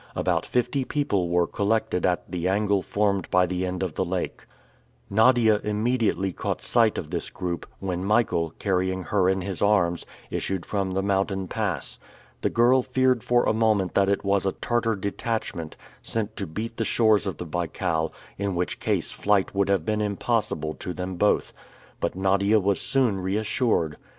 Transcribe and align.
About 0.15 0.47
fifty 0.47 0.83
people 0.83 1.29
were 1.29 1.45
collected 1.45 2.07
at 2.07 2.31
the 2.31 2.47
angle 2.47 2.81
formed 2.81 3.29
by 3.29 3.45
the 3.45 3.67
end 3.67 3.83
of 3.83 3.93
the 3.93 4.03
lake. 4.03 4.47
Nadia 5.11 5.61
immediately 5.63 6.33
caught 6.33 6.63
sight 6.63 6.97
of 6.97 7.11
this 7.11 7.29
group, 7.29 7.67
when 7.79 8.03
Michael, 8.03 8.51
carrying 8.57 9.03
her 9.03 9.29
in 9.29 9.41
his 9.41 9.61
arms, 9.61 10.07
issued 10.31 10.65
from 10.65 10.89
the 10.89 11.03
mountain 11.03 11.47
pass. 11.47 11.99
The 12.41 12.49
girl 12.49 12.81
feared 12.81 13.23
for 13.23 13.43
a 13.43 13.53
moment 13.53 13.93
that 13.93 14.09
it 14.09 14.25
was 14.25 14.43
a 14.47 14.53
Tartar 14.53 14.95
detachment, 14.95 15.77
sent 16.01 16.35
to 16.37 16.47
beat 16.47 16.77
the 16.77 16.83
shores 16.83 17.27
of 17.27 17.37
the 17.37 17.45
Baikal, 17.45 18.11
in 18.39 18.55
which 18.55 18.79
case 18.79 19.11
flight 19.11 19.53
would 19.53 19.69
have 19.69 19.85
been 19.85 20.01
impossible 20.01 20.73
to 20.79 20.93
them 20.93 21.13
both. 21.15 21.53
But 21.99 22.15
Nadia 22.15 22.59
was 22.59 22.81
soon 22.81 23.19
reassured. 23.19 23.97